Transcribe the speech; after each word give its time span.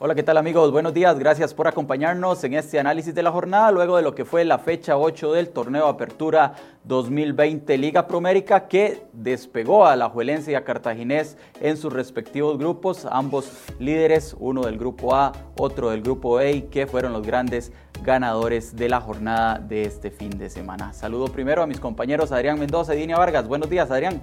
Hola, 0.00 0.14
¿qué 0.14 0.22
tal 0.22 0.36
amigos? 0.36 0.70
Buenos 0.70 0.94
días, 0.94 1.18
gracias 1.18 1.52
por 1.52 1.66
acompañarnos 1.66 2.44
en 2.44 2.54
este 2.54 2.78
análisis 2.78 3.12
de 3.16 3.22
la 3.24 3.32
jornada 3.32 3.72
luego 3.72 3.96
de 3.96 4.04
lo 4.04 4.14
que 4.14 4.24
fue 4.24 4.44
la 4.44 4.60
fecha 4.60 4.96
8 4.96 5.32
del 5.32 5.48
torneo 5.48 5.88
Apertura 5.88 6.54
2020 6.84 7.76
Liga 7.78 8.06
Promérica 8.06 8.68
que 8.68 9.02
despegó 9.12 9.86
a 9.86 9.96
la 9.96 10.08
Juelense 10.08 10.52
y 10.52 10.54
a 10.54 10.62
Cartaginés 10.62 11.36
en 11.60 11.76
sus 11.76 11.92
respectivos 11.92 12.58
grupos, 12.58 13.08
ambos 13.10 13.50
líderes, 13.80 14.36
uno 14.38 14.62
del 14.62 14.78
grupo 14.78 15.16
A, 15.16 15.32
otro 15.56 15.90
del 15.90 16.02
grupo 16.02 16.36
B, 16.36 16.68
que 16.70 16.86
fueron 16.86 17.12
los 17.12 17.26
grandes 17.26 17.72
ganadores 18.04 18.76
de 18.76 18.88
la 18.88 19.00
jornada 19.00 19.58
de 19.58 19.82
este 19.82 20.12
fin 20.12 20.30
de 20.30 20.48
semana. 20.48 20.92
Saludo 20.92 21.26
primero 21.26 21.60
a 21.60 21.66
mis 21.66 21.80
compañeros 21.80 22.30
Adrián 22.30 22.60
Mendoza 22.60 22.94
y 22.94 22.98
Dinia 22.98 23.18
Vargas. 23.18 23.48
Buenos 23.48 23.68
días, 23.68 23.90
Adrián. 23.90 24.22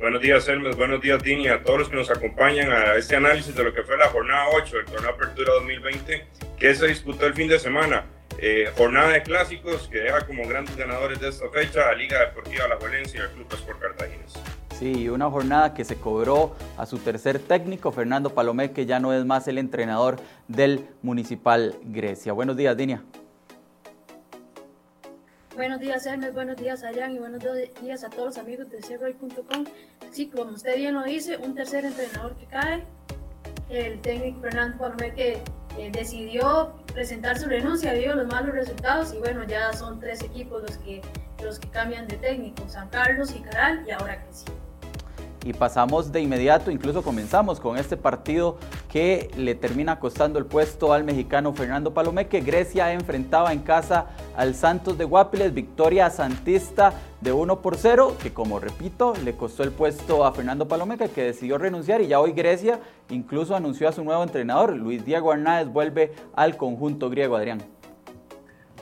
Buenos 0.00 0.22
días, 0.22 0.48
Hermes. 0.48 0.76
Buenos 0.76 1.02
días, 1.02 1.22
Dini, 1.22 1.48
a 1.48 1.62
todos 1.62 1.80
los 1.80 1.88
que 1.90 1.96
nos 1.96 2.10
acompañan 2.10 2.72
a 2.72 2.94
este 2.94 3.16
análisis 3.16 3.54
de 3.54 3.62
lo 3.62 3.74
que 3.74 3.82
fue 3.82 3.98
la 3.98 4.08
jornada 4.08 4.46
8 4.54 4.76
del 4.78 4.86
torneo 4.86 5.10
Apertura 5.10 5.52
2020, 5.52 6.26
que 6.58 6.74
se 6.74 6.86
disputó 6.86 7.26
el 7.26 7.34
fin 7.34 7.48
de 7.48 7.58
semana. 7.58 8.06
Eh, 8.38 8.70
jornada 8.78 9.10
de 9.10 9.22
clásicos 9.22 9.88
que 9.88 9.98
deja 9.98 10.26
como 10.26 10.48
grandes 10.48 10.74
ganadores 10.74 11.20
de 11.20 11.28
esta 11.28 11.50
fecha 11.50 11.90
a 11.90 11.94
Liga 11.94 12.18
Deportiva 12.20 12.66
La 12.66 12.76
Valencia 12.76 13.20
y 13.20 13.22
al 13.24 13.30
Club 13.32 13.46
Sport 13.52 13.78
Cartaginés. 13.78 14.32
Sí, 14.78 15.10
una 15.10 15.28
jornada 15.28 15.74
que 15.74 15.84
se 15.84 15.96
cobró 15.96 16.56
a 16.78 16.86
su 16.86 16.96
tercer 16.96 17.38
técnico, 17.38 17.92
Fernando 17.92 18.30
Palomé, 18.30 18.72
que 18.72 18.86
ya 18.86 19.00
no 19.00 19.12
es 19.12 19.26
más 19.26 19.48
el 19.48 19.58
entrenador 19.58 20.16
del 20.48 20.86
Municipal 21.02 21.76
Grecia. 21.84 22.32
Buenos 22.32 22.56
días, 22.56 22.74
Dinia. 22.74 23.02
Buenos 25.60 25.78
días, 25.78 26.06
Hermes, 26.06 26.32
buenos 26.32 26.56
días, 26.56 26.82
Ayan, 26.84 27.14
y 27.14 27.18
buenos 27.18 27.42
días 27.82 28.02
a 28.02 28.08
todos 28.08 28.24
los 28.28 28.38
amigos 28.38 28.70
de 28.70 28.80
Cerroy.com. 28.80 29.66
Sí, 30.10 30.28
como 30.30 30.52
usted 30.52 30.74
bien 30.76 30.94
lo 30.94 31.02
dice, 31.02 31.36
un 31.36 31.54
tercer 31.54 31.84
entrenador 31.84 32.34
que 32.36 32.46
cae, 32.46 32.82
el 33.68 34.00
técnico 34.00 34.40
Fernando 34.40 34.78
Palomé 34.78 35.12
que 35.12 35.42
eh, 35.76 35.90
decidió 35.92 36.72
presentar 36.94 37.38
su 37.38 37.46
renuncia 37.46 37.92
debido 37.92 38.14
a 38.14 38.16
los 38.16 38.28
malos 38.28 38.54
resultados 38.54 39.12
y 39.12 39.18
bueno, 39.18 39.44
ya 39.44 39.70
son 39.74 40.00
tres 40.00 40.22
equipos 40.22 40.62
los 40.62 40.78
que, 40.78 41.02
los 41.44 41.58
que 41.58 41.68
cambian 41.68 42.08
de 42.08 42.16
técnico, 42.16 42.66
San 42.66 42.88
Carlos, 42.88 43.34
y 43.36 43.40
Caral 43.40 43.84
y 43.86 43.90
ahora 43.90 44.24
que 44.24 44.30
y 45.44 45.52
pasamos 45.52 46.12
de 46.12 46.20
inmediato, 46.20 46.70
incluso 46.70 47.02
comenzamos 47.02 47.60
con 47.60 47.78
este 47.78 47.96
partido 47.96 48.58
que 48.90 49.30
le 49.36 49.54
termina 49.54 49.98
costando 49.98 50.38
el 50.38 50.46
puesto 50.46 50.92
al 50.92 51.04
mexicano 51.04 51.52
Fernando 51.52 51.94
Palomé, 51.94 52.28
que 52.28 52.40
Grecia 52.40 52.92
enfrentaba 52.92 53.52
en 53.52 53.60
casa 53.60 54.06
al 54.36 54.54
Santos 54.54 54.98
de 54.98 55.04
Guapiles, 55.04 55.54
victoria 55.54 56.10
santista 56.10 56.92
de 57.20 57.32
1 57.32 57.62
por 57.62 57.76
0, 57.76 58.16
que 58.22 58.32
como 58.32 58.60
repito, 58.60 59.14
le 59.24 59.34
costó 59.34 59.62
el 59.62 59.72
puesto 59.72 60.24
a 60.24 60.32
Fernando 60.32 60.68
Palomé, 60.68 60.96
que 60.96 61.22
decidió 61.22 61.58
renunciar 61.58 62.00
y 62.00 62.08
ya 62.08 62.20
hoy 62.20 62.32
Grecia 62.32 62.80
incluso 63.08 63.56
anunció 63.56 63.88
a 63.88 63.92
su 63.92 64.04
nuevo 64.04 64.22
entrenador, 64.22 64.76
Luis 64.76 65.04
Diego 65.04 65.32
Hernández, 65.32 65.72
vuelve 65.72 66.12
al 66.34 66.56
conjunto 66.56 67.10
griego, 67.10 67.36
Adrián. 67.36 67.62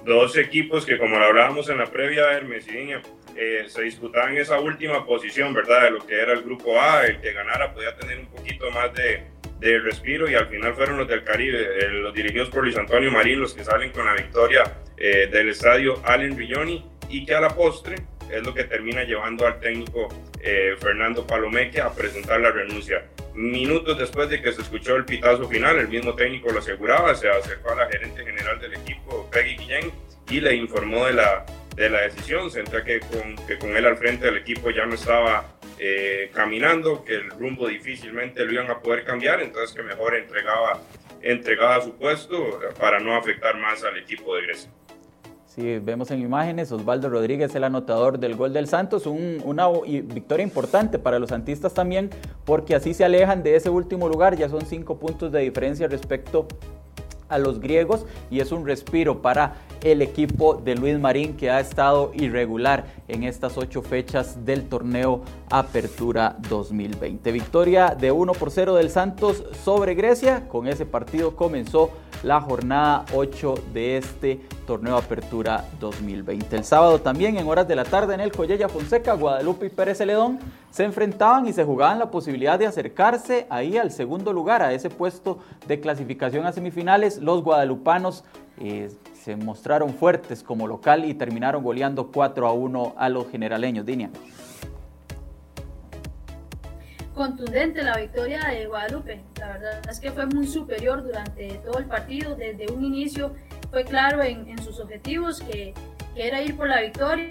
Dos 0.05 0.37
equipos 0.39 0.87
que 0.87 0.97
como 0.97 1.19
lo 1.19 1.25
hablábamos 1.25 1.69
en 1.69 1.79
la 1.79 1.87
previa, 1.87 2.33
Hermes 2.33 2.67
y 2.69 2.93
eh, 3.37 3.65
se 3.69 3.83
disputaban 3.83 4.37
esa 4.37 4.59
última 4.61 5.05
posición, 5.07 5.53
¿verdad? 5.55 5.85
De 5.85 5.91
lo 5.91 6.07
que 6.07 6.21
era 6.21 6.33
el 6.33 6.43
grupo 6.43 6.81
A, 6.81 7.07
el 7.07 7.21
que 7.21 7.33
ganara 7.33 7.73
podía 7.73 7.95
tener 7.97 8.19
un 8.19 8.27
poquito 8.27 8.71
más 8.71 8.93
de, 8.95 9.23
de 9.59 9.79
respiro 9.81 10.29
y 10.29 10.35
al 10.35 10.49
final 10.49 10.75
fueron 10.75 10.99
los 10.99 11.09
del 11.09 11.25
Caribe, 11.25 11.61
eh, 11.61 11.89
los 11.89 12.15
dirigidos 12.15 12.49
por 12.49 12.65
Luis 12.65 12.77
Antonio 12.77 13.11
Marín, 13.11 13.41
los 13.41 13.55
que 13.55 13.65
salen 13.65 13.91
con 13.93 14.07
la 14.07 14.15
victoria 14.15 14.65
eh, 14.97 15.29
del 15.31 15.51
estadio 15.51 16.01
Allen 16.05 16.37
Villoni 16.37 16.85
y 17.09 17.25
que 17.25 17.35
a 17.35 17.41
la 17.41 17.51
postre 17.51 17.97
es 18.31 18.43
lo 18.45 18.53
que 18.53 18.65
termina 18.65 19.05
llevando 19.05 19.47
al 19.47 19.59
técnico 19.59 20.09
Fernando 20.79 21.27
Palomeque 21.27 21.81
a 21.81 21.91
presentar 21.91 22.41
la 22.41 22.51
renuncia. 22.51 23.05
Minutos 23.35 23.97
después 23.97 24.29
de 24.29 24.43
que 24.43 24.53
se 24.53 24.63
escuchó 24.63 24.97
el 24.97 25.05
pitazo 25.05 25.49
final, 25.49 25.79
el 25.79 25.89
mismo 25.89 26.15
técnico 26.15 26.51
lo 26.51 26.59
aseguraba, 26.59 27.15
se 27.15 27.29
acercó 27.29 27.71
a 27.71 27.77
la 27.77 27.87
gerente 27.87 28.25
general 28.25 28.61
del 28.61 28.75
equipo, 28.75 29.31
Peggy 29.31 29.57
Guillén, 29.57 29.93
y 30.29 30.41
le 30.41 30.55
informó 30.57 31.07
de 31.07 31.15
la 31.15 31.47
de 31.79 31.89
la 31.89 32.01
decisión. 32.03 32.51
Sentía 32.51 32.83
que 32.83 33.01
con, 33.01 33.37
que 33.47 33.59
con 33.59 33.77
él 33.77 33.87
al 33.87 33.97
frente 33.97 34.27
del 34.27 34.37
equipo 34.37 34.71
ya 34.71 34.85
no 34.85 34.95
estaba 34.95 35.45
eh, 35.79 36.31
caminando, 36.35 37.05
que 37.05 37.15
el 37.15 37.31
rumbo 37.31 37.69
difícilmente 37.69 38.45
lo 38.45 38.53
iban 38.53 38.71
a 38.71 38.81
poder 38.81 39.05
cambiar, 39.05 39.41
entonces 39.41 39.75
que 39.75 39.83
mejor 39.83 40.17
entregaba, 40.17 40.81
entregaba 41.23 41.83
su 41.83 41.93
puesto 41.93 42.61
para 42.81 42.99
no 42.99 43.17
afectar 43.17 43.57
más 43.59 43.85
al 43.85 43.97
equipo 43.97 44.35
de 44.35 44.43
Grecia. 44.43 44.71
Sí, 45.47 45.79
vemos 45.81 46.11
en 46.13 46.21
imágenes, 46.21 46.71
Osvaldo 46.71 47.09
Rodríguez, 47.09 47.53
el 47.57 47.65
anotador 47.65 48.21
del 48.21 48.37
gol 48.37 48.53
del 48.53 48.69
Santos, 48.69 49.07
una 49.07 49.69
victoria 49.69 50.45
importante 50.45 51.01
para 51.01 51.19
los 51.19 51.31
santistas 51.31 51.75
también, 51.75 52.11
porque 52.45 52.77
así 52.77 52.95
se 52.95 53.05
alejan 53.05 53.43
de 53.43 53.57
ese 53.57 53.69
último 53.69 54.09
lugar, 54.09 54.37
ya 54.37 54.49
son 54.49 54.65
cinco 54.67 55.01
puntos 55.01 55.33
de 55.33 55.41
diferencia 55.41 55.89
respecto 55.89 56.47
a 57.29 57.39
los 57.39 57.61
griegos 57.61 58.07
y 58.31 58.41
es 58.41 58.53
un 58.53 58.67
respiro 58.67 59.23
para 59.23 59.57
el 59.83 60.03
equipo 60.03 60.55
de 60.55 60.75
Luis 60.75 60.99
Marín 60.99 61.37
que 61.37 61.51
ha 61.51 61.61
estado 61.61 62.11
irregular 62.15 62.87
en 63.07 63.25
estas 63.25 63.57
ocho 63.57 63.83
fechas 63.83 64.45
del 64.45 64.69
torneo 64.69 65.23
Apertura 65.51 66.37
2020. 66.49 67.33
Victoria 67.33 67.97
de 67.99 68.11
1 68.11 68.33
por 68.33 68.51
0 68.51 68.75
del 68.75 68.91
Santos 68.91 69.45
sobre 69.65 69.95
Grecia. 69.95 70.49
Con 70.49 70.67
ese 70.67 70.87
partido 70.87 71.37
comenzó 71.37 71.91
la 72.23 72.41
jornada 72.41 73.05
8 73.15 73.55
de 73.73 73.97
este 73.97 74.41
torneo 74.67 74.97
Apertura 74.97 75.65
2020. 75.81 76.57
El 76.57 76.65
sábado 76.65 77.01
también 77.01 77.37
en 77.37 77.47
horas 77.47 77.69
de 77.69 77.77
la 77.77 77.85
tarde 77.85 78.15
en 78.15 78.21
el 78.21 78.33
Collella 78.33 78.69
Fonseca, 78.69 79.15
Guadalupe 79.15 79.67
y 79.67 79.71
Pérez 79.71 79.99
Celedón 79.99 80.39
se 80.71 80.85
enfrentaban 80.85 81.47
y 81.47 81.53
se 81.53 81.65
jugaban 81.65 81.99
la 81.99 82.11
posibilidad 82.11 82.59
de 82.59 82.67
acercarse 82.67 83.47
ahí 83.51 83.77
al 83.77 83.91
segundo 83.91 84.33
lugar, 84.33 84.63
a 84.63 84.73
ese 84.73 84.91
puesto 84.91 85.39
de 85.67 85.81
clasificación 85.81 86.47
a 86.47 86.53
semifinales. 86.53 87.19
Los 87.19 87.43
guadalupanos 87.43 88.25
eh, 88.59 88.91
se 89.15 89.37
mostraron 89.37 89.95
fuertes 89.95 90.43
como 90.43 90.67
local 90.67 91.05
y 91.05 91.15
terminaron 91.15 91.63
goleando 91.63 92.11
4 92.13 92.47
a 92.47 92.53
1 92.53 92.95
a 92.97 93.09
los 93.09 93.29
generaleños. 93.31 93.87
Dinia 93.87 94.11
contundente 97.19 97.83
la 97.83 97.97
victoria 97.97 98.45
de 98.47 98.67
Guadalupe. 98.67 99.21
La 99.41 99.49
verdad 99.49 99.81
es 99.91 99.99
que 99.99 100.13
fue 100.13 100.27
muy 100.27 100.47
superior 100.47 101.03
durante 101.03 101.49
todo 101.65 101.81
el 101.81 101.87
partido. 101.87 102.37
Desde 102.37 102.73
un 102.73 102.85
inicio 102.85 103.35
fue 103.71 103.85
claro 103.85 104.23
en, 104.23 104.57
sus 104.63 104.79
objetivos 104.79 105.41
que, 105.41 105.75
era 106.15 106.41
ir 106.43 106.57
por 106.57 106.69
la 106.69 106.81
victoria. 106.81 107.29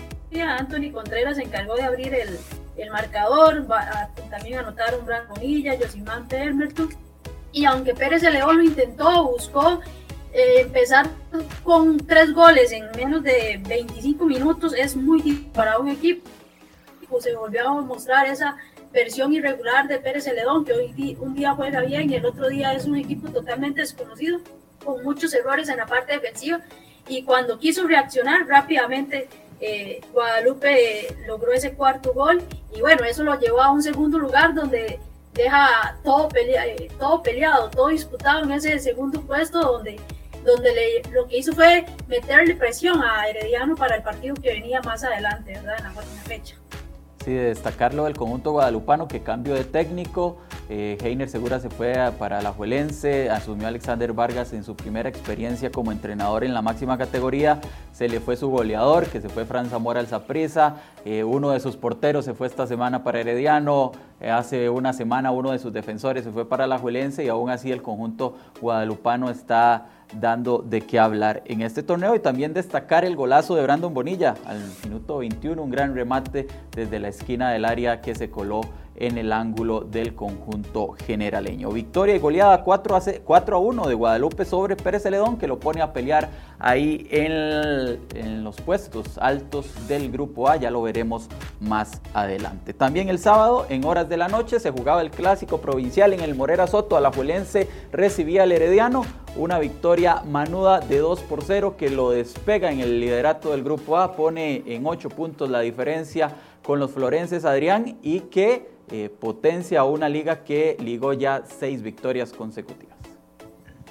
Anthony 0.60 0.92
Contreras 0.92 1.38
se 1.38 1.44
encargó 1.44 1.76
de 1.76 1.84
abrir 1.84 2.14
el, 2.14 2.38
el 2.76 2.92
marcador, 2.92 3.66
también 4.30 4.60
anotaron 4.60 5.06
Bonilla, 5.30 5.78
Josimán. 5.80 6.28
Y 7.54 7.66
aunque 7.66 7.94
Pérez 7.94 8.22
de 8.22 8.32
León 8.32 8.58
lo 8.58 8.64
intentó, 8.64 9.26
buscó 9.26 9.80
eh, 10.34 10.62
empezar 10.62 11.10
con 11.64 11.98
tres 11.98 12.34
goles 12.34 12.74
en 12.74 12.92
menos 12.96 13.24
de 13.24 13.62
25 13.68 14.26
minutos, 14.26 14.74
es 14.78 14.96
muy 14.98 15.22
difícil 15.22 15.52
para 15.54 15.80
un 15.80 15.88
equipo. 15.88 16.30
Se 17.20 17.36
volvió 17.36 17.68
a 17.68 17.82
mostrar 17.82 18.28
esa 18.28 18.58
versión 18.92 19.34
irregular 19.34 19.88
de 19.88 20.00
Pérez 20.00 20.26
Celedón, 20.26 20.66
que 20.66 20.74
hoy 20.74 21.18
un 21.20 21.34
día 21.34 21.54
juega 21.54 21.82
bien 21.82 22.12
y 22.12 22.16
el 22.16 22.26
otro 22.26 22.48
día 22.48 22.74
es 22.74 22.86
un 22.86 22.96
equipo 22.96 23.30
totalmente 23.30 23.82
desconocido, 23.82 24.40
con 24.84 25.04
muchos 25.04 25.34
errores 25.34 25.70
en 25.70 25.78
la 25.78 25.86
parte 25.86 26.14
defensiva. 26.14 26.62
Y 27.08 27.24
cuando 27.24 27.58
quiso 27.58 27.88
reaccionar 27.88 28.46
rápidamente, 28.48 29.30
eh, 29.60 30.02
Guadalupe 30.14 31.16
logró 31.26 31.52
ese 31.52 31.74
cuarto 31.74 32.14
gol 32.14 32.44
y 32.76 32.82
bueno, 32.82 33.04
eso 33.06 33.24
lo 33.24 33.40
llevó 33.40 33.62
a 33.62 33.72
un 33.72 33.82
segundo 33.82 34.20
lugar 34.20 34.54
donde 34.54 35.00
deja 35.34 35.98
todo, 36.04 36.30
eh, 36.36 36.90
todo 37.00 37.24
peleado, 37.24 37.70
todo 37.70 37.88
disputado 37.88 38.44
en 38.44 38.52
ese 38.52 38.78
segundo 38.80 39.22
puesto 39.22 39.60
donde, 39.60 40.00
donde 40.44 40.74
le, 40.74 41.12
lo 41.12 41.28
que 41.28 41.38
hizo 41.38 41.54
fue 41.54 41.86
meterle 42.08 42.56
presión 42.56 43.02
a 43.02 43.28
Herediano 43.28 43.76
para 43.76 43.96
el 43.96 44.04
partido 44.04 44.36
que 44.36 44.54
venía 44.54 44.82
más 44.82 45.04
adelante, 45.04 45.54
¿verdad? 45.54 45.76
En 45.80 45.84
la 45.86 45.92
próxima 45.92 46.22
fecha 46.22 46.56
de 47.34 47.44
destacarlo 47.46 48.06
del 48.06 48.16
conjunto 48.16 48.52
guadalupano 48.52 49.08
que 49.08 49.22
cambio 49.22 49.54
de 49.54 49.64
técnico. 49.64 50.38
Eh, 50.70 50.98
Heiner 51.02 51.30
Segura 51.30 51.60
se 51.60 51.70
fue 51.70 51.96
para 52.20 52.42
la 52.42 52.52
Juelense, 52.52 53.30
asumió 53.30 53.68
Alexander 53.68 54.14
Vargas 54.14 54.54
en 54.54 54.64
su 54.64 54.76
primera 54.76 55.08
experiencia 55.08 55.72
como 55.72 55.92
entrenador 55.92 56.44
en 56.44 56.54
la 56.54 56.62
máxima 56.62 56.98
categoría. 56.98 57.62
Se 57.92 58.10
le 58.10 58.20
fue 58.20 58.36
su 58.36 58.50
goleador, 58.50 59.08
que 59.08 59.22
se 59.22 59.30
fue 59.30 59.46
Fran 59.46 59.68
Zamora 59.68 60.00
al 60.00 60.08
Zaprisa. 60.08 60.76
Eh, 61.06 61.24
uno 61.24 61.52
de 61.52 61.60
sus 61.60 61.78
porteros 61.78 62.26
se 62.26 62.34
fue 62.34 62.48
esta 62.48 62.68
semana 62.68 63.04
para 63.04 63.20
Herediano. 63.20 63.92
Eh, 64.20 64.30
hace 64.30 64.70
una 64.70 64.94
semana 64.94 65.32
uno 65.32 65.52
de 65.52 65.60
sus 65.60 65.72
defensores 65.72 66.24
se 66.24 66.32
fue 66.32 66.48
para 66.48 66.68
la 66.68 66.78
Juelense 66.80 67.24
y 67.24 67.30
aún 67.30 67.50
así 67.50 67.72
el 67.72 67.82
conjunto 67.82 68.36
guadalupano 68.62 69.30
está 69.30 69.88
dando 70.14 70.60
de 70.60 70.82
qué 70.82 71.00
hablar 71.00 71.44
en 71.46 71.62
este 71.62 71.84
torneo 71.84 72.16
y 72.16 72.20
también 72.20 72.54
destacar 72.54 73.06
el 73.06 73.16
golazo 73.16 73.56
de 73.56 73.64
Brandon 73.64 73.94
Bonilla 73.94 74.36
al 74.46 74.62
minuto 74.84 75.18
21, 75.18 75.62
un 75.62 75.70
gran 75.70 75.96
remate 75.96 76.48
desde 76.76 77.00
la 77.00 77.10
esquina 77.10 77.52
del 77.52 77.66
área 77.66 78.02
que 78.02 78.16
se 78.16 78.30
coló 78.30 78.62
en 78.98 79.18
el 79.18 79.32
ángulo 79.32 79.82
del 79.82 80.16
conjunto 80.16 80.96
generaleño. 81.06 81.70
Victoria 81.72 82.16
y 82.16 82.20
goleada 82.20 82.64
4 82.64 82.96
a, 82.96 83.02
4 83.24 83.56
a 83.56 83.60
1 83.60 83.88
de 83.88 83.94
Guadalupe 83.94 84.46
sobre 84.46 84.76
Pérez 84.76 85.04
Celedón 85.04 85.38
que 85.38 85.48
lo 85.48 85.60
pone 85.60 85.82
a 85.82 85.94
pelear 85.94 86.30
ahí 86.60 87.08
en, 87.12 88.44
los 88.44 88.60
puestos 88.62 89.18
altos 89.18 89.88
del 89.88 90.12
grupo 90.12 90.50
A, 90.50 90.56
ya 90.56 90.72
lo 90.72 90.82
veremos 90.82 91.28
más 91.60 92.02
adelante. 92.14 92.74
También 92.74 93.10
el 93.10 93.20
sábado, 93.20 93.66
en 93.70 93.86
horas 93.86 94.10
de 94.10 94.18
la 94.18 94.28
noche, 94.28 94.60
se 94.60 94.72
jugaba 94.72 95.02
el 95.02 95.12
clásico 95.12 95.60
provincial 95.60 96.14
en 96.14 96.22
el 96.22 96.36
Morera 96.36 96.68
Soto, 96.68 96.98
Alajuelense 96.98 97.68
recibía 97.92 98.44
al 98.44 98.52
Herediano, 98.52 99.06
una 99.36 99.60
victoria 99.60 100.24
manuda 100.26 100.80
de 100.80 100.98
2 100.98 101.22
por 101.22 101.44
0 101.44 101.76
que 101.78 101.90
lo 101.90 102.12
despega 102.12 102.72
en 102.72 102.80
el 102.80 103.00
liderato 103.00 103.52
del 103.52 103.64
grupo 103.64 103.98
A, 103.98 104.16
pone 104.16 104.64
en 104.66 104.86
8 104.86 105.10
puntos 105.10 105.50
la 105.50 105.60
diferencia 105.60 106.32
con 106.64 106.80
los 106.80 106.92
florenses 106.92 107.46
Adrián 107.46 107.98
y 108.02 108.22
que 108.22 108.77
eh, 108.92 109.10
potencia 109.10 109.84
una 109.84 110.08
liga 110.08 110.44
que 110.44 110.78
ligó 110.80 111.14
ya 111.14 111.44
6 111.46 111.82
victorias 111.82 112.32
consecutivas. 112.32 112.98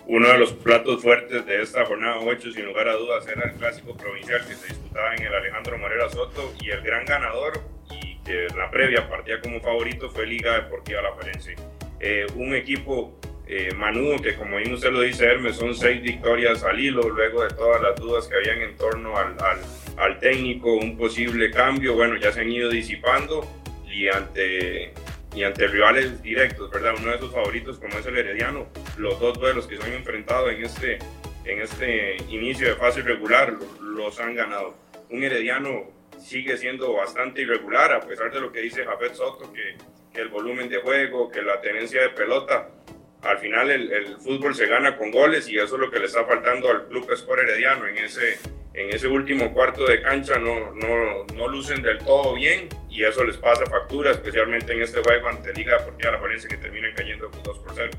Uno 0.08 0.28
de 0.28 0.38
los 0.38 0.52
platos 0.52 1.02
fuertes 1.02 1.44
de 1.46 1.62
esta 1.62 1.84
jornada 1.84 2.20
8, 2.20 2.52
sin 2.52 2.64
lugar 2.64 2.88
a 2.88 2.94
dudas, 2.94 3.26
era 3.26 3.50
el 3.50 3.56
clásico 3.56 3.96
provincial 3.96 4.40
que 4.46 4.54
se 4.54 4.69
disputaba 4.69 5.14
en 5.16 5.22
el 5.25 5.34
Alejandro 5.34 5.76
Morera 5.78 6.08
Soto 6.08 6.52
y 6.62 6.70
el 6.70 6.81
gran 6.81 7.04
ganador 7.04 7.60
y 7.90 8.16
que 8.19 8.46
en 8.46 8.56
la 8.56 8.70
previa 8.70 9.08
partía 9.08 9.40
como 9.40 9.60
favorito 9.60 10.08
fue 10.08 10.26
Liga 10.26 10.54
Deportiva 10.54 11.02
La 11.02 11.12
Ferense. 11.14 11.56
Eh, 11.98 12.25
un 12.37 12.54
equipo 12.54 13.19
eh, 13.48 13.75
manudo 13.75 14.22
que, 14.22 14.37
como 14.37 14.58
bien 14.58 14.72
usted 14.72 14.93
lo 14.93 15.00
dice, 15.00 15.25
Hermes, 15.26 15.56
son 15.56 15.75
seis 15.75 16.00
victorias 16.00 16.62
al 16.62 16.78
hilo 16.78 17.02
luego 17.08 17.43
de 17.43 17.50
todas 17.50 17.82
las 17.82 17.96
dudas 17.96 18.28
que 18.28 18.37
habían 18.37 18.62
en 18.62 18.76
torno 18.76 19.19
al, 19.19 19.34
al, 19.40 19.58
al 19.96 20.19
técnico, 20.20 20.72
un 20.72 20.96
posible 20.96 21.50
cambio. 21.50 21.94
Bueno, 21.94 22.16
ya 22.16 22.31
se 22.31 22.40
han 22.40 22.50
ido 22.50 22.70
disipando 22.70 23.44
y 23.96 24.08
ante 24.08 24.93
y 25.34 25.44
ante 25.44 25.66
rivales 25.66 26.22
directos, 26.22 26.70
¿verdad? 26.70 26.94
Uno 26.98 27.12
de 27.12 27.19
sus 27.19 27.31
favoritos 27.31 27.78
como 27.78 27.98
es 27.98 28.06
el 28.06 28.16
Herediano, 28.16 28.69
los 28.96 29.20
dos 29.20 29.38
duelos 29.38 29.66
que 29.66 29.76
se 29.76 29.82
han 29.84 29.93
enfrentado 29.93 30.48
en 30.48 30.64
este, 30.64 30.98
en 31.44 31.60
este 31.60 32.16
inicio 32.31 32.69
de 32.69 32.75
fase 32.76 33.02
regular 33.02 33.52
los 33.82 34.19
han 34.19 34.34
ganado. 34.34 34.75
Un 35.10 35.22
Herediano 35.25 35.90
sigue 36.19 36.56
siendo 36.56 36.94
bastante 36.94 37.43
irregular, 37.43 37.93
a 37.93 38.00
pesar 38.00 38.32
de 38.32 38.40
lo 38.40 38.50
que 38.50 38.60
dice 38.60 38.87
Jafet 38.87 39.14
Soto, 39.14 39.52
que, 39.52 39.76
que 40.12 40.22
el 40.22 40.28
volumen 40.28 40.70
de 40.70 40.78
juego, 40.78 41.31
que 41.31 41.43
la 41.43 41.60
tenencia 41.60 42.00
de 42.00 42.08
pelota, 42.10 42.70
al 43.20 43.38
final 43.38 43.70
el, 43.70 43.93
el, 43.93 44.16
fútbol 44.16 44.54
se 44.54 44.66
gana 44.66 44.96
con 44.96 45.10
goles 45.10 45.48
y 45.50 45.58
eso 45.58 45.75
es 45.75 45.81
lo 45.81 45.90
que 45.90 45.98
le 45.98 46.06
está 46.06 46.25
faltando 46.25 46.70
al 46.70 46.88
Club 46.88 47.12
Sport 47.12 47.43
Herediano 47.43 47.87
en 47.87 47.98
ese, 47.98 48.38
en 48.76 48.90
ese 48.94 49.08
último 49.08 49.52
cuarto 49.55 49.87
de 49.87 50.02
cancha 50.02 50.38
no, 50.38 50.73
no, 50.73 51.25
no, 51.34 51.49
lucen 51.49 51.82
del 51.82 51.99
todo 51.99 52.34
bien 52.34 52.69
y 52.90 53.05
eso 53.05 53.25
les 53.25 53.38
pasa 53.38 53.64
factura, 53.67 54.11
especialmente 54.11 54.75
en 54.75 54.82
este 54.82 55.02
juego 55.02 55.28
ante 55.28 55.52
Liga 55.55 55.78
Deportiva 55.78 56.12
La 56.12 56.19
Valencia 56.19 56.49
que 56.49 56.58
terminan 56.58 56.93
cayendo 56.94 57.31
con 57.31 57.43
2 57.43 57.58
por 57.58 57.73
0. 57.75 57.90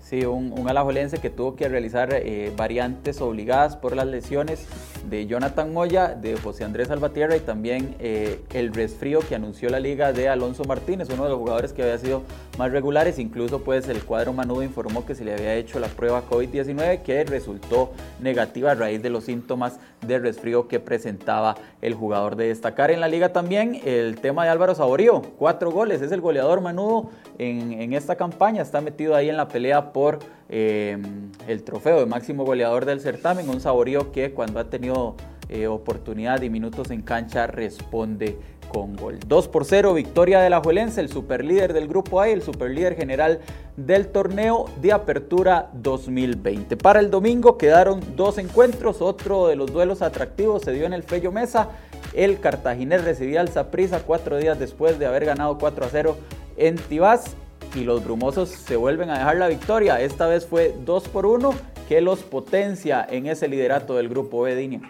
Sí, 0.00 0.24
un, 0.24 0.52
un 0.58 0.68
alajuelense 0.68 1.20
que 1.20 1.30
tuvo 1.30 1.54
que 1.54 1.68
realizar 1.68 2.12
eh, 2.12 2.52
variantes 2.56 3.20
obligadas 3.20 3.76
por 3.76 3.94
las 3.94 4.08
lesiones 4.08 4.66
de 5.08 5.26
Jonathan 5.26 5.72
Moya, 5.72 6.08
de 6.08 6.36
José 6.36 6.64
Andrés 6.64 6.88
Salvatierra 6.88 7.36
y 7.36 7.40
también 7.40 7.96
eh, 7.98 8.42
el 8.52 8.72
resfrío 8.72 9.20
que 9.20 9.34
anunció 9.34 9.70
la 9.70 9.80
liga 9.80 10.12
de 10.12 10.28
Alonso 10.28 10.64
Martínez, 10.64 11.08
uno 11.10 11.24
de 11.24 11.30
los 11.30 11.38
jugadores 11.38 11.72
que 11.72 11.82
había 11.82 11.98
sido 11.98 12.22
más 12.58 12.70
regulares. 12.70 13.18
Incluso 13.18 13.62
pues 13.62 13.88
el 13.88 14.04
cuadro 14.04 14.32
Manudo 14.32 14.62
informó 14.62 15.06
que 15.06 15.14
se 15.14 15.24
le 15.24 15.32
había 15.32 15.54
hecho 15.54 15.80
la 15.80 15.88
prueba 15.88 16.22
COVID-19 16.28 17.02
que 17.02 17.24
resultó 17.24 17.92
negativa 18.20 18.72
a 18.72 18.74
raíz 18.74 19.02
de 19.02 19.10
los 19.10 19.24
síntomas 19.24 19.78
de 20.06 20.18
resfrío 20.18 20.68
que 20.68 20.80
presentaba 20.80 21.56
el 21.82 21.94
jugador 21.94 22.36
de 22.36 22.48
destacar. 22.48 22.90
En 22.90 23.00
la 23.00 23.08
liga 23.08 23.32
también 23.32 23.80
el 23.84 24.20
tema 24.20 24.44
de 24.44 24.50
Álvaro 24.50 24.74
Saborío, 24.74 25.22
cuatro 25.38 25.70
goles, 25.70 26.02
es 26.02 26.12
el 26.12 26.20
goleador 26.20 26.60
Manudo 26.60 27.10
en, 27.38 27.72
en 27.72 27.92
esta 27.92 28.16
campaña, 28.16 28.62
está 28.62 28.80
metido 28.80 29.14
ahí 29.14 29.28
en 29.28 29.36
la 29.36 29.48
pelea 29.48 29.92
por 29.92 30.18
eh, 30.52 30.98
el 31.46 31.62
trofeo 31.62 32.00
de 32.00 32.06
máximo 32.06 32.44
goleador 32.44 32.84
del 32.84 33.00
certamen, 33.00 33.48
un 33.48 33.60
saborío 33.60 34.10
que 34.10 34.32
cuando 34.32 34.58
ha 34.58 34.64
tenido 34.64 35.14
eh, 35.48 35.68
oportunidad 35.68 36.42
y 36.42 36.50
minutos 36.50 36.90
en 36.90 37.02
cancha 37.02 37.46
responde 37.46 38.36
con 38.68 38.96
gol. 38.96 39.18
2 39.26 39.48
por 39.48 39.64
0, 39.64 39.94
victoria 39.94 40.40
de 40.40 40.50
la 40.50 40.60
Juelense, 40.60 41.00
el 41.00 41.08
superlíder 41.08 41.72
del 41.72 41.86
grupo 41.86 42.20
A 42.20 42.28
y 42.28 42.32
el 42.32 42.42
superlíder 42.42 42.96
general 42.96 43.40
del 43.76 44.08
torneo 44.08 44.66
de 44.80 44.92
apertura 44.92 45.70
2020. 45.72 46.76
Para 46.76 46.98
el 46.98 47.10
domingo 47.10 47.56
quedaron 47.56 48.00
dos 48.16 48.38
encuentros, 48.38 49.00
otro 49.00 49.46
de 49.46 49.56
los 49.56 49.72
duelos 49.72 50.02
atractivos 50.02 50.62
se 50.62 50.72
dio 50.72 50.84
en 50.84 50.92
el 50.92 51.04
Fello 51.04 51.30
Mesa. 51.30 51.68
El 52.12 52.40
cartaginés 52.40 53.04
recibía 53.04 53.40
al 53.40 53.50
Saprissa 53.50 54.02
cuatro 54.02 54.36
días 54.36 54.58
después 54.58 54.98
de 54.98 55.06
haber 55.06 55.24
ganado 55.24 55.58
4 55.58 55.84
a 55.84 55.88
0 55.88 56.16
en 56.56 56.76
Tibás 56.76 57.36
y 57.74 57.84
los 57.84 58.04
brumosos 58.04 58.50
se 58.50 58.76
vuelven 58.76 59.10
a 59.10 59.18
dejar 59.18 59.36
la 59.36 59.48
victoria. 59.48 60.00
Esta 60.00 60.26
vez 60.26 60.46
fue 60.46 60.74
2 60.84 61.08
por 61.08 61.26
1 61.26 61.54
que 61.88 62.00
los 62.00 62.20
potencia 62.20 63.06
en 63.08 63.26
ese 63.26 63.48
liderato 63.48 63.96
del 63.96 64.08
grupo 64.08 64.42
B, 64.42 64.54
Dinia. 64.54 64.80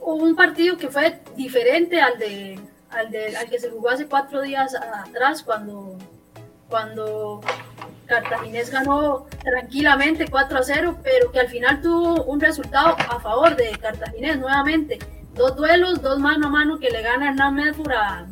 Un 0.00 0.36
partido 0.36 0.76
que 0.76 0.88
fue 0.88 1.20
diferente 1.36 2.00
al, 2.00 2.18
de, 2.18 2.58
al, 2.90 3.10
de, 3.10 3.36
al 3.36 3.48
que 3.48 3.58
se 3.58 3.70
jugó 3.70 3.90
hace 3.90 4.06
cuatro 4.06 4.42
días 4.42 4.74
atrás 4.74 5.42
cuando, 5.42 5.96
cuando 6.68 7.40
Cartaginés 8.06 8.70
ganó 8.70 9.26
tranquilamente 9.42 10.26
4 10.28 10.58
a 10.58 10.62
0, 10.62 10.98
pero 11.02 11.32
que 11.32 11.40
al 11.40 11.48
final 11.48 11.80
tuvo 11.80 12.24
un 12.24 12.40
resultado 12.40 12.96
a 13.08 13.20
favor 13.20 13.56
de 13.56 13.70
Cartaginés 13.78 14.38
nuevamente. 14.38 14.98
Dos 15.34 15.56
duelos, 15.56 16.00
dos 16.00 16.18
mano 16.18 16.46
a 16.46 16.50
mano 16.50 16.78
que 16.78 16.90
le 16.90 17.02
gana 17.02 17.30
Hernán 17.30 17.54
Medford 17.54 17.92
a, 17.92 18.26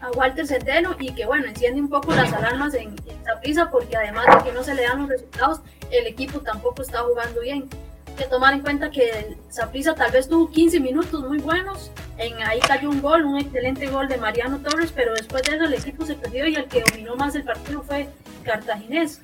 a 0.00 0.10
Walter 0.12 0.46
Centeno 0.46 0.96
y 0.98 1.12
que 1.12 1.26
bueno, 1.26 1.46
enciende 1.46 1.80
un 1.80 1.88
poco 1.88 2.12
las 2.12 2.32
alarmas 2.32 2.74
en, 2.74 2.96
prisa 3.42 3.70
porque 3.70 3.96
además 3.96 4.26
de 4.26 4.50
que 4.50 4.52
no 4.52 4.62
se 4.62 4.74
le 4.74 4.82
dan 4.82 5.00
los 5.00 5.08
resultados, 5.08 5.60
el 5.90 6.06
equipo 6.06 6.40
tampoco 6.40 6.82
está 6.82 7.00
jugando 7.00 7.40
bien. 7.40 7.68
Hay 8.06 8.14
que 8.14 8.24
tomar 8.24 8.52
en 8.52 8.60
cuenta 8.60 8.90
que 8.90 9.36
Saprisa 9.48 9.94
tal 9.94 10.10
vez 10.10 10.28
tuvo 10.28 10.50
15 10.50 10.80
minutos 10.80 11.22
muy 11.26 11.38
buenos, 11.38 11.90
en 12.18 12.42
ahí 12.42 12.60
cayó 12.60 12.90
un 12.90 13.00
gol, 13.00 13.24
un 13.24 13.38
excelente 13.38 13.86
gol 13.86 14.08
de 14.08 14.18
Mariano 14.18 14.58
Torres, 14.58 14.92
pero 14.94 15.14
después 15.14 15.42
de 15.44 15.54
eso 15.54 15.64
el 15.64 15.74
equipo 15.74 16.04
se 16.04 16.16
perdió 16.16 16.46
y 16.46 16.56
el 16.56 16.66
que 16.66 16.82
dominó 16.82 17.16
más 17.16 17.34
el 17.34 17.44
partido 17.44 17.82
fue 17.82 18.08
Cartaginés. 18.44 19.20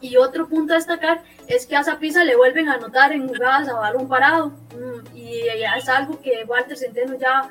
Y 0.00 0.18
otro 0.18 0.46
punto 0.46 0.74
a 0.74 0.76
destacar 0.76 1.22
es 1.48 1.66
que 1.66 1.74
a 1.74 1.82
Saprisa 1.82 2.22
le 2.22 2.36
vuelven 2.36 2.68
a 2.68 2.74
anotar 2.74 3.12
en 3.12 3.26
jugadas 3.26 3.68
a 3.68 3.74
balón 3.74 4.06
parado 4.06 4.48
mm, 4.48 5.16
y 5.16 5.40
es 5.48 5.88
algo 5.88 6.20
que 6.20 6.44
Walter 6.46 6.76
Centeno 6.76 7.16
ya 7.18 7.48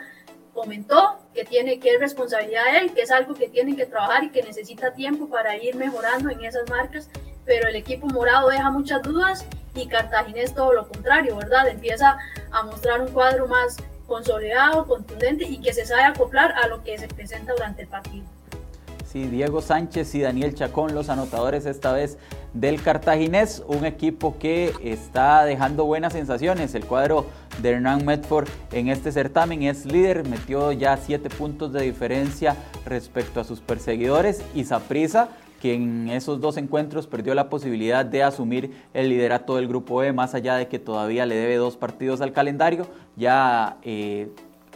comentó 0.55 1.19
que 1.33 1.43
tiene 1.43 1.79
que 1.79 1.93
es 1.93 1.99
responsabilidad 1.99 2.63
de 2.63 2.77
él, 2.79 2.93
que 2.93 3.01
es 3.01 3.11
algo 3.11 3.35
que 3.35 3.49
tienen 3.49 3.75
que 3.75 3.85
trabajar 3.85 4.23
y 4.23 4.29
que 4.31 4.41
necesita 4.41 4.93
tiempo 4.93 5.27
para 5.29 5.57
ir 5.57 5.75
mejorando 5.75 6.29
en 6.29 6.43
esas 6.43 6.67
marcas, 6.69 7.09
pero 7.43 7.67
el 7.67 7.75
equipo 7.75 8.07
morado 8.07 8.49
deja 8.49 8.71
muchas 8.71 9.03
dudas 9.03 9.45
y 9.75 9.87
Cartaginés 9.87 10.55
todo 10.55 10.71
lo 10.71 10.87
contrario, 10.87 11.35
¿verdad? 11.35 11.67
Empieza 11.67 12.17
a 12.51 12.63
mostrar 12.63 13.01
un 13.01 13.09
cuadro 13.09 13.47
más 13.47 13.75
consolidado, 14.07 14.87
contundente 14.87 15.43
y 15.43 15.59
que 15.59 15.73
se 15.73 15.85
sabe 15.85 16.03
acoplar 16.03 16.53
a 16.53 16.67
lo 16.67 16.83
que 16.83 16.97
se 16.97 17.09
presenta 17.09 17.51
durante 17.51 17.81
el 17.81 17.89
partido. 17.89 18.25
Diego 19.23 19.61
Sánchez 19.61 20.13
y 20.15 20.21
Daniel 20.21 20.55
Chacón, 20.55 20.93
los 20.93 21.09
anotadores 21.09 21.65
esta 21.65 21.93
vez 21.93 22.17
del 22.53 22.81
Cartaginés, 22.81 23.63
un 23.67 23.85
equipo 23.85 24.37
que 24.37 24.73
está 24.83 25.45
dejando 25.45 25.85
buenas 25.85 26.13
sensaciones. 26.13 26.75
El 26.75 26.85
cuadro 26.85 27.25
de 27.61 27.71
Hernán 27.71 28.05
Medford 28.05 28.49
en 28.73 28.89
este 28.89 29.13
certamen 29.13 29.63
es 29.63 29.85
líder, 29.85 30.27
metió 30.27 30.73
ya 30.73 30.97
siete 30.97 31.29
puntos 31.29 31.71
de 31.71 31.83
diferencia 31.83 32.57
respecto 32.85 33.39
a 33.39 33.45
sus 33.45 33.61
perseguidores 33.61 34.43
y 34.53 34.65
Saprisa 34.65 35.29
que 35.61 35.73
en 35.73 36.09
esos 36.09 36.41
dos 36.41 36.57
encuentros 36.57 37.07
perdió 37.07 37.33
la 37.33 37.49
posibilidad 37.49 38.05
de 38.05 38.21
asumir 38.21 38.71
el 38.93 39.09
liderato 39.09 39.55
del 39.55 39.67
grupo 39.67 40.03
E, 40.03 40.11
más 40.11 40.35
allá 40.35 40.55
de 40.55 40.67
que 40.67 40.77
todavía 40.77 41.25
le 41.25 41.35
debe 41.35 41.55
dos 41.55 41.77
partidos 41.77 42.21
al 42.21 42.33
calendario, 42.33 42.85
ya 43.15 43.77
eh, 43.81 44.29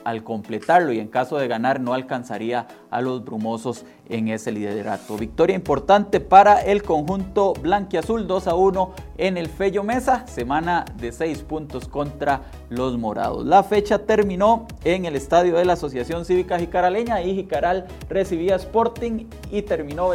al 0.03 0.24
completarlo 0.24 0.91
y 0.91 1.00
en 1.00 1.08
caso 1.08 1.38
de 1.38 1.48
ganar 1.48 1.79
no 1.79 1.94
alcanzaría 1.94 2.68
a 2.89 3.01
los 3.01 3.24
brumosos 3.24 3.86
en 4.08 4.27
ese 4.27 4.51
liderato. 4.51 5.18
Victoria 5.18 5.56
importante 5.56 6.20
para 6.20 6.62
el 6.62 6.84
conjunto 6.84 7.53
blanquiazul 7.53 8.27
2 8.27 8.48
a 8.48 8.56
1 8.56 8.94
en 9.18 9.38
el 9.38 9.48
Fello 9.48 9.84
Mesa, 9.84 10.25
semana 10.27 10.86
de 10.98 11.12
6 11.12 11.44
puntos 11.44 11.88
contra 11.88 12.41
los 12.70 12.98
morados. 12.98 13.46
La 13.46 13.63
fecha 13.63 14.00
terminó 14.00 14.68
en 14.84 15.06
el 15.06 15.15
estadio 15.15 15.58
de 15.58 15.65
la 15.65 15.74
Asociación 15.74 16.25
Cívica 16.25 16.60
Jicaraleña 16.60 17.22
y 17.22 17.36
Jicaral 17.36 17.88
recibía 18.10 18.56
Sporting 18.56 19.25
y 19.51 19.62
terminó 19.62 20.12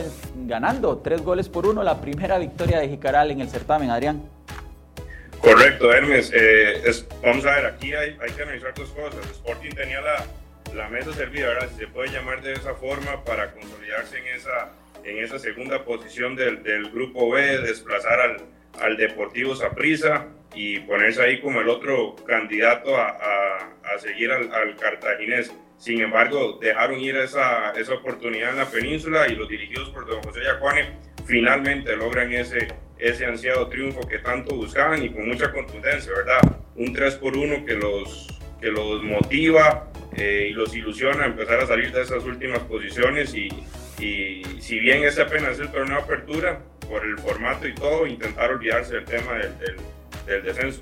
ganando 0.46 0.98
3 0.98 1.22
goles 1.22 1.48
por 1.48 1.66
1 1.66 1.82
la 1.82 2.00
primera 2.00 2.38
victoria 2.38 2.80
de 2.80 2.88
Jicaral 2.88 3.30
en 3.30 3.40
el 3.40 3.48
certamen, 3.48 3.90
Adrián. 3.90 4.22
Correcto, 5.44 5.92
Hermes. 5.92 6.32
Eh, 6.34 6.80
vamos 7.22 7.44
a 7.44 7.56
ver, 7.56 7.66
aquí 7.66 7.92
hay, 7.92 8.16
hay, 8.18 8.30
que 8.32 8.42
analizar 8.42 8.72
dos 8.72 8.88
cosas. 8.92 9.20
Sporting 9.30 9.72
tenía 9.72 10.00
la, 10.00 10.24
la 10.74 10.88
mesa 10.88 11.12
servida, 11.12 11.48
¿verdad? 11.48 11.68
si 11.70 11.80
se 11.80 11.86
puede 11.86 12.10
llamar 12.10 12.40
de 12.40 12.54
esa 12.54 12.74
forma, 12.74 13.22
para 13.24 13.52
consolidarse 13.52 14.18
en 14.18 14.26
esa, 14.28 14.72
en 15.04 15.18
esa 15.18 15.38
segunda 15.38 15.84
posición 15.84 16.34
del, 16.34 16.62
del 16.62 16.90
grupo 16.90 17.30
B, 17.30 17.58
desplazar 17.58 18.20
al, 18.20 18.36
al 18.80 18.96
Deportivo 18.96 19.54
Saprissa 19.54 20.28
y 20.54 20.80
ponerse 20.80 21.22
ahí 21.22 21.40
como 21.42 21.60
el 21.60 21.68
otro 21.68 22.16
candidato 22.26 22.96
a, 22.96 23.08
a, 23.10 23.94
a 23.94 23.98
seguir 23.98 24.32
al, 24.32 24.50
al, 24.50 24.76
Cartaginés. 24.76 25.52
Sin 25.76 26.00
embargo, 26.00 26.58
dejaron 26.58 27.00
ir 27.00 27.16
esa, 27.16 27.72
esa 27.72 27.92
oportunidad 27.92 28.50
en 28.50 28.56
la 28.56 28.70
península 28.70 29.28
y 29.28 29.34
los 29.34 29.46
dirigidos 29.46 29.90
por 29.90 30.06
don 30.06 30.22
José 30.22 30.40
Yacuane 30.42 30.96
finalmente 31.26 31.94
logran 31.96 32.32
ese, 32.32 32.68
ese 33.04 33.26
ansiado 33.26 33.68
triunfo 33.68 34.00
que 34.08 34.18
tanto 34.18 34.56
buscaban 34.56 35.02
y 35.02 35.10
con 35.10 35.28
mucha 35.28 35.52
contundencia, 35.52 36.10
¿verdad? 36.10 36.56
Un 36.74 36.94
3 36.94 37.16
por 37.16 37.36
1 37.36 37.66
que 37.66 37.74
los, 37.74 38.40
que 38.58 38.68
los 38.68 39.02
motiva 39.02 39.90
eh, 40.16 40.48
y 40.50 40.52
los 40.54 40.74
ilusiona 40.74 41.24
a 41.24 41.26
empezar 41.26 41.60
a 41.60 41.66
salir 41.66 41.92
de 41.92 42.00
esas 42.00 42.24
últimas 42.24 42.60
posiciones 42.60 43.34
y, 43.34 43.50
si 44.58 44.78
bien 44.80 45.04
este 45.04 45.20
apenas 45.20 45.58
el 45.60 45.70
torneo 45.70 45.98
de 45.98 46.02
apertura, 46.02 46.60
por 46.88 47.04
el 47.04 47.18
formato 47.18 47.66
y 47.66 47.74
todo, 47.74 48.06
intentar 48.06 48.50
olvidarse 48.50 48.94
del 48.94 49.04
tema 49.04 49.32
del 49.34 50.42
descenso. 50.42 50.80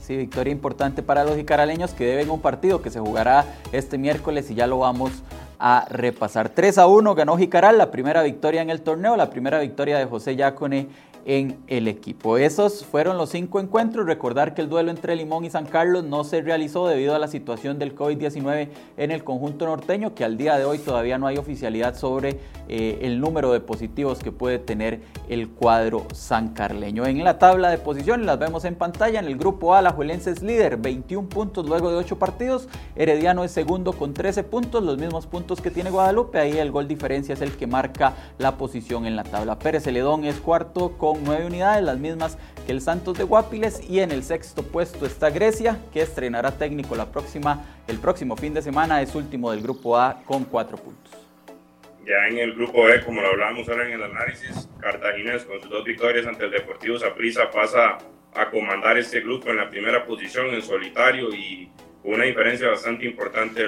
Sí, 0.00 0.16
victoria 0.16 0.52
importante 0.52 1.02
para 1.02 1.24
los 1.24 1.36
jicaraleños 1.36 1.94
que 1.94 2.04
deben 2.04 2.30
un 2.30 2.40
partido 2.40 2.82
que 2.82 2.90
se 2.90 3.00
jugará 3.00 3.44
este 3.72 3.98
miércoles 3.98 4.50
y 4.50 4.54
ya 4.54 4.66
lo 4.66 4.78
vamos 4.78 5.22
a 5.58 5.86
repasar. 5.90 6.50
3 6.50 6.78
a 6.78 6.86
1 6.86 7.14
ganó 7.14 7.36
Jicaral, 7.38 7.78
la 7.78 7.90
primera 7.90 8.22
victoria 8.22 8.60
en 8.60 8.70
el 8.70 8.82
torneo, 8.82 9.16
la 9.16 9.30
primera 9.30 9.60
victoria 9.60 9.98
de 9.98 10.04
José 10.04 10.36
Yacone 10.36 10.88
en 11.24 11.58
el 11.66 11.88
equipo. 11.88 12.38
Esos 12.38 12.84
fueron 12.84 13.16
los 13.16 13.30
cinco 13.30 13.60
encuentros. 13.60 14.06
Recordar 14.06 14.54
que 14.54 14.62
el 14.62 14.68
duelo 14.68 14.90
entre 14.90 15.16
Limón 15.16 15.44
y 15.44 15.50
San 15.50 15.66
Carlos 15.66 16.04
no 16.04 16.24
se 16.24 16.42
realizó 16.42 16.86
debido 16.86 17.14
a 17.14 17.18
la 17.18 17.28
situación 17.28 17.78
del 17.78 17.94
COVID-19 17.94 18.68
en 18.96 19.10
el 19.10 19.24
conjunto 19.24 19.66
norteño, 19.66 20.14
que 20.14 20.24
al 20.24 20.36
día 20.36 20.56
de 20.58 20.64
hoy 20.64 20.78
todavía 20.78 21.18
no 21.18 21.26
hay 21.26 21.36
oficialidad 21.36 21.96
sobre 21.96 22.38
eh, 22.68 22.98
el 23.02 23.20
número 23.20 23.52
de 23.52 23.60
positivos 23.60 24.20
que 24.20 24.32
puede 24.32 24.58
tener 24.58 25.02
el 25.28 25.48
cuadro 25.48 26.06
sancarleño. 26.12 27.06
En 27.06 27.22
la 27.24 27.38
tabla 27.38 27.70
de 27.70 27.78
posiciones 27.78 28.26
las 28.26 28.38
vemos 28.38 28.64
en 28.64 28.74
pantalla. 28.74 29.20
En 29.20 29.26
el 29.26 29.36
grupo 29.36 29.74
A, 29.74 29.82
la 29.82 29.90
Juelense 29.90 30.30
es 30.30 30.42
líder, 30.42 30.76
21 30.76 31.28
puntos 31.28 31.66
luego 31.66 31.90
de 31.90 31.96
8 31.96 32.18
partidos. 32.18 32.68
Herediano 32.96 33.44
es 33.44 33.50
segundo 33.50 33.92
con 33.92 34.14
13 34.14 34.44
puntos, 34.44 34.82
los 34.82 34.98
mismos 34.98 35.26
puntos 35.26 35.60
que 35.60 35.70
tiene 35.70 35.90
Guadalupe. 35.90 36.38
Ahí 36.38 36.58
el 36.58 36.70
gol 36.70 36.88
diferencia 36.88 37.34
es 37.34 37.40
el 37.40 37.56
que 37.56 37.66
marca 37.66 38.14
la 38.38 38.56
posición 38.56 39.06
en 39.06 39.16
la 39.16 39.24
tabla. 39.24 39.58
Pérez 39.58 39.84
Celedón 39.84 40.24
es 40.24 40.40
cuarto 40.40 40.92
con 40.98 41.22
nueve 41.24 41.46
unidades, 41.46 41.84
las 41.84 41.98
mismas 41.98 42.38
que 42.66 42.72
el 42.72 42.80
Santos 42.80 43.18
de 43.18 43.24
Guapiles. 43.24 43.88
Y 43.88 44.00
en 44.00 44.10
el 44.10 44.22
sexto 44.22 44.62
puesto 44.62 45.06
está 45.06 45.30
Grecia, 45.30 45.78
que 45.92 46.02
estrenará 46.02 46.52
técnico 46.52 46.94
la 46.94 47.06
próxima, 47.06 47.62
el 47.86 47.98
próximo 47.98 48.36
fin 48.36 48.54
de 48.54 48.62
semana. 48.62 49.02
Es 49.02 49.14
último 49.14 49.50
del 49.50 49.62
grupo 49.62 49.96
A 49.96 50.22
con 50.24 50.44
cuatro 50.44 50.76
puntos. 50.76 51.23
Ya 52.06 52.28
en 52.28 52.38
el 52.38 52.54
grupo 52.54 52.84
B, 52.84 53.02
como 53.02 53.22
lo 53.22 53.28
hablábamos 53.28 53.68
ahora 53.68 53.86
en 53.86 53.94
el 53.94 54.02
análisis, 54.02 54.68
Cartaginés 54.80 55.44
con 55.44 55.60
sus 55.60 55.70
dos 55.70 55.84
victorias 55.84 56.26
ante 56.26 56.44
el 56.44 56.50
Deportivo 56.50 56.98
Saprissa 56.98 57.50
pasa 57.50 57.98
a 58.34 58.50
comandar 58.50 58.98
este 58.98 59.20
grupo 59.20 59.50
en 59.50 59.56
la 59.56 59.70
primera 59.70 60.04
posición 60.04 60.48
en 60.48 60.60
solitario 60.60 61.34
y 61.34 61.70
una 62.02 62.24
diferencia 62.24 62.68
bastante 62.68 63.06
importante 63.06 63.66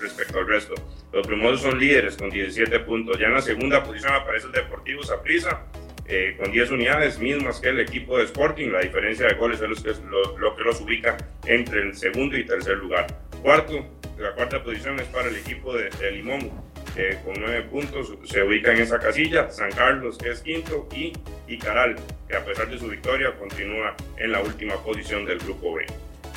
respecto 0.00 0.38
al 0.40 0.48
resto. 0.48 0.74
Los 1.12 1.26
primos 1.26 1.60
son 1.60 1.78
líderes 1.78 2.16
con 2.16 2.28
17 2.28 2.80
puntos. 2.80 3.18
Ya 3.18 3.28
en 3.28 3.34
la 3.34 3.40
segunda 3.40 3.82
posición 3.84 4.12
aparece 4.12 4.46
el 4.46 4.52
Deportivo 4.52 5.04
Saprissa 5.04 5.66
eh, 6.06 6.36
con 6.36 6.50
10 6.50 6.72
unidades 6.72 7.20
mismas 7.20 7.60
que 7.60 7.68
el 7.68 7.78
equipo 7.78 8.18
de 8.18 8.24
Sporting. 8.24 8.70
La 8.70 8.80
diferencia 8.80 9.28
de 9.28 9.34
goles 9.34 9.60
es 9.60 10.02
lo, 10.02 10.56
que 10.56 10.64
los 10.64 10.80
ubica 10.80 11.16
entre 11.46 11.82
el 11.82 11.96
segundo 11.96 12.36
y 12.36 12.44
tercer 12.44 12.78
lugar. 12.78 13.06
Cuarto, 13.42 13.86
la 14.18 14.32
cuarta 14.32 14.60
posición 14.64 14.98
es 14.98 15.06
para 15.06 15.28
el 15.28 15.36
equipo 15.36 15.72
de, 15.72 15.90
Limón, 16.10 16.50
con 17.24 17.34
9 17.40 17.62
puntos 17.70 18.12
se 18.24 18.42
ubica 18.42 18.72
en 18.72 18.82
esa 18.82 18.98
casilla. 18.98 19.50
San 19.50 19.70
Carlos, 19.70 20.18
que 20.18 20.30
es 20.30 20.40
quinto, 20.40 20.88
y 20.94 21.12
Icaral, 21.48 21.96
que 22.28 22.36
a 22.36 22.44
pesar 22.44 22.68
de 22.68 22.78
su 22.78 22.88
victoria 22.88 23.32
continúa 23.38 23.94
en 24.16 24.32
la 24.32 24.40
última 24.40 24.74
posición 24.76 25.24
del 25.24 25.38
grupo 25.38 25.74
B. 25.74 25.86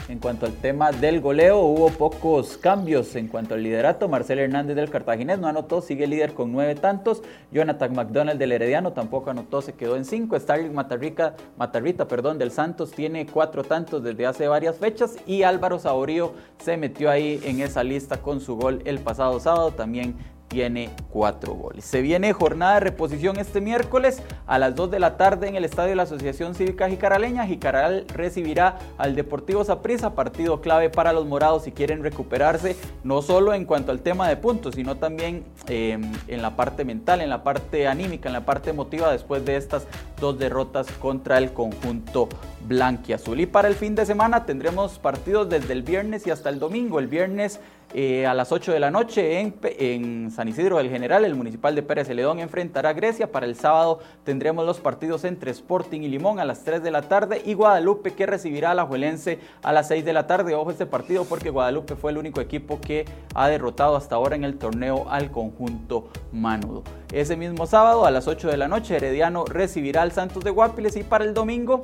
En 0.09 0.19
cuanto 0.19 0.45
al 0.45 0.53
tema 0.53 0.91
del 0.91 1.21
goleo, 1.21 1.59
hubo 1.59 1.89
pocos 1.89 2.57
cambios 2.57 3.15
en 3.15 3.29
cuanto 3.29 3.53
al 3.53 3.63
liderato. 3.63 4.09
Marcel 4.09 4.39
Hernández 4.39 4.75
del 4.75 4.89
Cartaginés 4.89 5.39
no 5.39 5.47
anotó, 5.47 5.79
sigue 5.79 6.07
líder 6.07 6.33
con 6.33 6.51
nueve 6.51 6.75
tantos. 6.75 7.23
Jonathan 7.53 7.93
McDonald 7.93 8.37
del 8.37 8.51
Herediano 8.51 8.91
tampoco 8.91 9.29
anotó, 9.29 9.61
se 9.61 9.75
quedó 9.75 9.95
en 9.95 10.03
cinco. 10.03 10.37
Starling 10.37 10.73
Matarrica, 10.73 11.35
Matarrita 11.57 12.05
perdón, 12.05 12.37
del 12.37 12.51
Santos 12.51 12.91
tiene 12.91 13.25
cuatro 13.25 13.63
tantos 13.63 14.03
desde 14.03 14.25
hace 14.25 14.49
varias 14.49 14.77
fechas. 14.77 15.15
Y 15.25 15.43
Álvaro 15.43 15.79
Saborío 15.79 16.33
se 16.61 16.75
metió 16.75 17.09
ahí 17.09 17.39
en 17.45 17.61
esa 17.61 17.81
lista 17.81 18.17
con 18.21 18.41
su 18.41 18.57
gol 18.57 18.81
el 18.83 18.99
pasado 18.99 19.39
sábado. 19.39 19.71
También 19.71 20.15
tiene 20.53 20.91
cuatro 21.09 21.55
goles. 21.55 21.83
Se 21.83 22.01
viene 22.01 22.31
jornada 22.31 22.75
de 22.75 22.81
reposición 22.81 23.39
este 23.39 23.59
miércoles 23.59 24.21
a 24.45 24.59
las 24.59 24.75
2 24.75 24.91
de 24.91 24.99
la 24.99 25.17
tarde 25.17 25.47
en 25.47 25.55
el 25.55 25.65
estadio 25.65 25.89
de 25.89 25.95
la 25.95 26.03
Asociación 26.03 26.53
Cívica 26.53 26.87
Jicaraleña. 26.87 27.47
Jicaral 27.47 28.05
recibirá 28.13 28.77
al 28.99 29.15
Deportivo 29.15 29.63
Saprissa, 29.63 30.13
partido 30.13 30.61
clave 30.61 30.91
para 30.91 31.11
los 31.11 31.25
morados 31.25 31.63
si 31.63 31.71
quieren 31.71 32.03
recuperarse, 32.03 32.75
no 33.03 33.23
solo 33.23 33.55
en 33.55 33.65
cuanto 33.65 33.91
al 33.91 34.01
tema 34.01 34.29
de 34.29 34.37
puntos, 34.37 34.75
sino 34.75 34.97
también 34.97 35.43
eh, 35.69 35.97
en 36.27 36.41
la 36.43 36.55
parte 36.55 36.85
mental, 36.85 37.21
en 37.21 37.31
la 37.31 37.43
parte 37.43 37.87
anímica, 37.87 38.29
en 38.29 38.33
la 38.33 38.45
parte 38.45 38.69
emotiva 38.69 39.11
después 39.11 39.43
de 39.45 39.55
estas 39.55 39.87
dos 40.21 40.37
derrotas 40.37 40.85
contra 40.99 41.39
el 41.39 41.51
conjunto 41.51 42.29
blanquiazul. 42.67 43.39
Y 43.39 43.47
para 43.47 43.67
el 43.67 43.73
fin 43.73 43.95
de 43.95 44.05
semana 44.05 44.45
tendremos 44.45 44.99
partidos 44.99 45.49
desde 45.49 45.73
el 45.73 45.81
viernes 45.81 46.27
y 46.27 46.29
hasta 46.29 46.49
el 46.49 46.59
domingo. 46.59 46.99
El 46.99 47.07
viernes 47.07 47.59
eh, 47.95 48.25
a 48.25 48.33
las 48.33 48.51
8 48.51 48.71
de 48.71 48.79
la 48.79 48.89
noche 48.89 49.39
en, 49.39 50.31
San 50.31 50.47
Isidro 50.47 50.77
del 50.77 50.89
General, 50.89 51.23
el 51.25 51.35
municipal 51.35 51.75
de 51.75 51.83
Pérez 51.83 52.07
Celedón 52.07 52.39
enfrentará 52.39 52.89
a 52.89 52.93
Grecia. 52.93 53.31
Para 53.31 53.45
el 53.45 53.55
sábado 53.55 53.99
tendremos 54.23 54.65
los 54.65 54.79
partidos 54.79 55.23
entre 55.25 55.51
Sporting 55.51 56.01
y 56.01 56.07
Limón 56.07 56.39
a 56.39 56.45
las 56.45 56.63
3 56.63 56.81
de 56.81 56.89
la 56.89 57.03
tarde 57.03 57.41
y 57.45 57.53
Guadalupe 57.53 58.13
que 58.13 58.25
recibirá 58.25 58.71
a 58.71 58.73
la 58.73 58.85
Juelense 58.85 59.39
a 59.61 59.71
las 59.71 59.89
6 59.89 60.05
de 60.05 60.13
la 60.13 60.25
tarde. 60.25 60.55
Ojo 60.55 60.71
este 60.71 60.87
partido 60.87 61.25
porque 61.25 61.51
Guadalupe 61.51 61.95
fue 61.95 62.11
el 62.11 62.17
único 62.17 62.41
equipo 62.41 62.81
que 62.81 63.05
ha 63.35 63.47
derrotado 63.47 63.95
hasta 63.95 64.15
ahora 64.15 64.35
en 64.35 64.43
el 64.43 64.57
torneo 64.57 65.05
al 65.09 65.29
conjunto 65.29 66.09
Manudo. 66.31 66.83
Ese 67.11 67.37
mismo 67.37 67.67
sábado 67.67 68.07
a 68.07 68.11
las 68.11 68.27
8 68.27 68.47
de 68.47 68.57
la 68.57 68.67
noche 68.67 68.95
Herediano 68.95 69.45
recibirá 69.45 70.01
al 70.01 70.11
Santos 70.11 70.43
de 70.43 70.49
Guapiles 70.49 70.95
y 70.95 71.03
para 71.03 71.25
el 71.25 71.35
domingo 71.35 71.81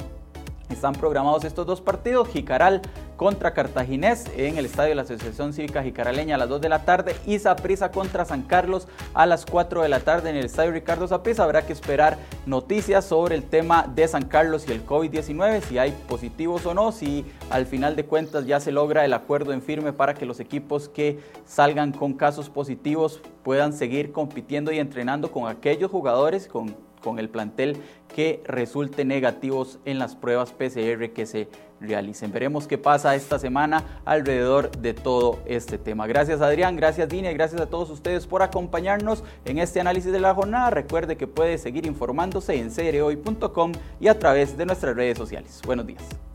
están 0.70 0.94
programados 0.94 1.44
estos 1.44 1.66
dos 1.66 1.82
partidos, 1.82 2.28
Jicaral 2.30 2.82
contra 3.20 3.54
Cartaginés 3.54 4.26
en 4.38 4.58
el 4.58 4.66
estadio 4.66 4.90
de 4.90 4.96
la 4.96 5.02
Asociación 5.02 5.52
Cívica 5.52 5.84
Jicaraleña 5.84 6.36
a 6.36 6.38
las 6.38 6.48
2 6.48 6.62
de 6.62 6.70
la 6.70 6.86
tarde 6.86 7.18
y 7.26 7.38
Saprisa 7.38 7.92
contra 7.92 8.24
San 8.24 8.44
Carlos 8.44 8.88
a 9.14 9.26
las 9.26 9.46
4 9.46 9.82
de 9.82 9.90
la 9.90 10.00
tarde 10.00 10.30
en 10.30 10.38
el 10.38 10.46
estadio 10.46 10.72
Ricardo 10.72 11.06
Saprisa. 11.06 11.44
Habrá 11.44 11.66
que 11.66 11.74
esperar 11.74 12.18
noticias 12.46 13.04
sobre 13.04 13.36
el 13.36 13.44
tema 13.44 13.92
de 13.94 14.08
San 14.08 14.24
Carlos 14.24 14.66
y 14.70 14.72
el 14.72 14.86
COVID-19, 14.86 15.62
si 15.64 15.78
hay 15.78 15.92
positivos 16.08 16.66
o 16.66 16.74
no, 16.74 16.94
si 16.94 17.26
al 17.50 17.66
final 17.66 17.98
de 17.98 18.06
cuentas 18.06 18.46
ya 18.46 18.62
se 18.62 18.72
logra 18.72 19.04
el 19.04 19.12
acuerdo 19.12 19.52
en 19.52 19.62
firme 19.62 19.92
para 19.92 20.14
que 20.14 20.26
los 20.26 20.40
equipos 20.40 20.88
que 20.88 21.20
salgan 21.46 21.92
con 21.92 22.14
casos 22.14 22.50
positivos 22.50 23.22
puedan 23.44 23.74
seguir 23.74 24.14
compitiendo 24.14 24.72
y 24.72 24.80
entrenando 24.80 25.32
con 25.32 25.50
aquellos 25.50 25.92
jugadores 25.92 26.48
con 26.48 26.76
con 27.02 27.20
el 27.20 27.30
plantel 27.30 27.78
que 28.14 28.42
resulte 28.46 29.06
negativos 29.06 29.80
en 29.86 30.00
las 30.00 30.16
pruebas 30.16 30.52
PCR 30.52 31.12
que 31.14 31.26
se 31.26 31.48
realicen. 31.80 32.32
Veremos 32.32 32.68
qué 32.68 32.78
pasa 32.78 33.16
esta 33.16 33.40
semana 33.40 34.02
alrededor 34.06 34.72
de 34.78 34.94
todo 34.94 35.40
este 35.46 35.78
tema. 35.78 36.08
Gracias 36.08 36.42
Adrián, 36.42 36.76
gracias 36.76 37.10
Dina 37.10 37.32
gracias 37.32 37.62
a 37.62 37.68
todos 37.68 37.90
ustedes 37.90 38.28
por 38.28 38.42
acompañarnos 38.42 39.24
en 39.46 39.60
este 39.60 39.80
análisis 39.80 40.12
de 40.12 40.20
la 40.20 40.34
jornada. 40.34 40.70
Recuerde 40.70 41.18
que 41.18 41.28
puede 41.28 41.58
seguir 41.58 41.86
informándose 41.86 42.56
en 42.56 42.72
cereoy.com 42.72 43.72
y 44.00 44.08
a 44.08 44.20
través 44.20 44.58
de 44.58 44.66
nuestras 44.66 44.96
redes 44.96 45.18
sociales. 45.18 45.62
Buenos 45.66 45.88
días. 45.88 46.29